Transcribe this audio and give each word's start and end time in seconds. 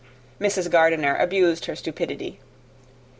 Mrs. 0.39 0.67
Gardiner 0.71 1.15
abused 1.15 1.65
her 1.65 1.75
stupidity. 1.75 2.39